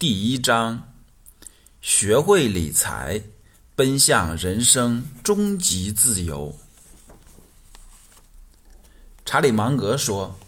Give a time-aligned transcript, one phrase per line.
[0.00, 0.94] 第一章：
[1.82, 3.22] 学会理财，
[3.76, 6.56] 奔向人生终极自由。
[9.26, 10.38] 查理芒格说：“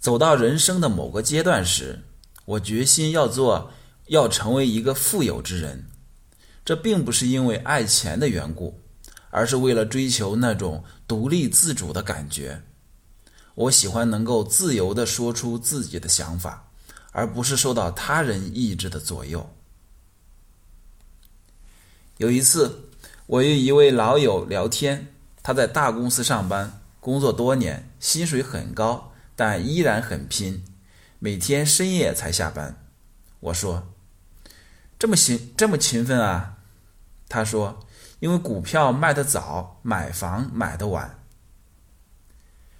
[0.00, 2.00] 走到人生的某个阶段时，
[2.46, 3.70] 我决心要做，
[4.06, 5.84] 要成为一个富有之人。
[6.64, 8.80] 这并不是因为爱钱的缘故，
[9.28, 12.62] 而是为了追求那种独立自主的感觉。
[13.54, 16.64] 我喜欢能够自由地说出自己的想法。”
[17.18, 19.52] 而不是受到他人意志的左右。
[22.18, 22.90] 有一次，
[23.26, 30.64] 我与一位老友聊天，他在大公司上班，工作多年，薪水很高，但依然很拼，
[31.18, 32.76] 每天深夜才下班。
[33.40, 33.88] 我说
[34.96, 36.58] ：“这么勤，这么勤奋啊？”
[37.28, 37.84] 他说
[38.20, 41.18] ：“因为股票卖得早，买房买得晚。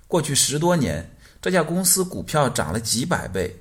[0.06, 3.56] 过去十多年，这家公司股票涨了几百倍。”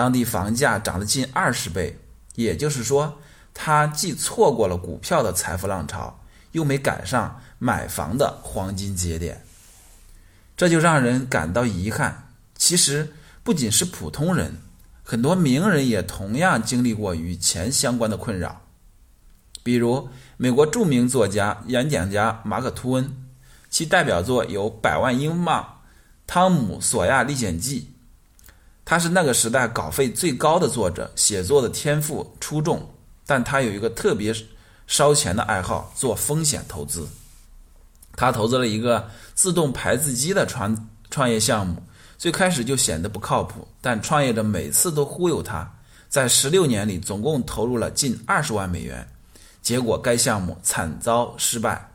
[0.00, 1.98] 当地房价涨了近二十倍，
[2.34, 3.18] 也就是说，
[3.52, 9.44] 他既错过了股票的财富浪潮，又没赶上买房的黄金节点，
[10.56, 12.30] 这就让人感到遗憾。
[12.56, 14.62] 其实，不仅是普通人，
[15.02, 18.62] 很多名人也同样经历过与钱相关的困扰。
[19.62, 23.14] 比如，美国著名作家、演讲家马克·吐温，
[23.68, 25.62] 其代表作有《百万英镑》
[26.26, 27.90] 《汤姆·索亚历险记》。
[28.90, 32.84] 他是那个时代稿费最高的作者，写作的天赋出众，
[33.24, 34.34] 但他有一个特别
[34.88, 37.06] 烧钱的爱好，做风险投资。
[38.16, 41.80] 他投资了一个自动排字机的创创业项目，
[42.18, 45.72] 最开始就显得不靠谱，但创业者每次都忽悠他，
[46.08, 49.08] 在十六年里总共投入了近二十万美元，
[49.62, 51.92] 结果该项目惨遭失败。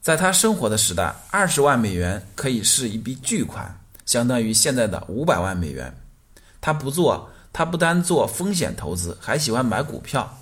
[0.00, 3.78] 在他生活的时代，二十万美元可以是一笔巨款。
[4.06, 5.94] 相当于现在的五百万美元。
[6.60, 10.38] 他不做，他不单做风险投资，还喜欢买股票。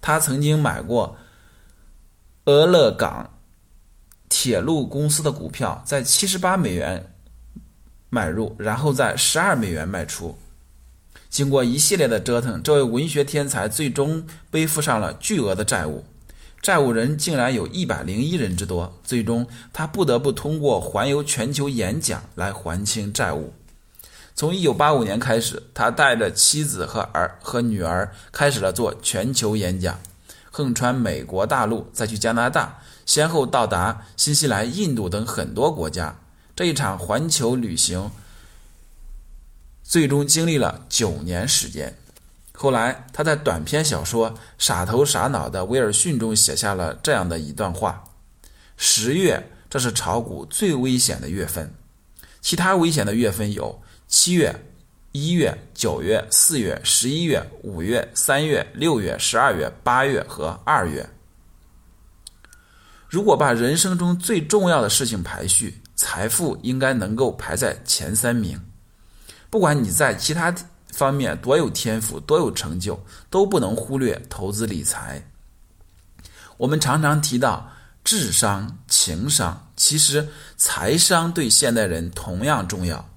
[0.00, 1.16] 他曾经买过
[2.46, 3.30] 俄勒冈
[4.28, 7.12] 铁路公司的股票，在七十八美元
[8.08, 10.38] 买入，然后在十二美元卖出。
[11.28, 16.04] 经过一系列的折腾，这位文学天才最终背负上了巨额的债务。
[16.60, 23.54] 债务人竟然有一百零一人之多，最终他不得不通过环游全球演讲来还清债务。
[24.34, 29.98] 从一九八五年开始，他带着妻子和儿和女儿开始了做全球演讲，
[30.50, 36.20] 横穿美国大陆，再去加拿大，先后到达新西兰、印度等很多国家。
[36.54, 38.10] 这一场环球旅行
[39.82, 41.96] 最终经历了九年时间。
[42.60, 48.02] 后来，他在短篇小说《傻头傻脑的威尔逊》中写下了这样的一段话
[48.76, 51.72] ：“十月，这是炒股最危险的月份。
[52.40, 54.52] 其他危险的月份有七月、
[55.12, 61.08] 一月、九月、四月、十一月、五月、三月、六月、十二月、八月和二月。
[63.08, 68.60] 如果把人生中最重要的事情排序，财富应该能够排在前三名。
[69.48, 70.52] 不管你在其他。”
[70.92, 72.98] 方面多有天赋，多有成就，
[73.30, 75.22] 都不能忽略投资理财。
[76.56, 77.70] 我们常常提到
[78.02, 83.08] 智商、情商，其实财商对现代人同样重要。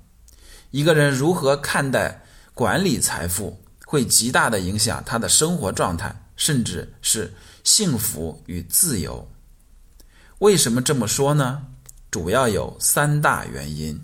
[0.69, 2.23] 一个人如何看待
[2.53, 7.33] 管理财富，会极大的影响他的生活状态，甚至是
[7.63, 9.27] 幸福与自由。
[10.39, 11.65] 为什么这么说呢？
[12.09, 13.99] 主要有三大原因。